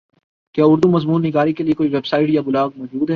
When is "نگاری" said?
1.21-1.53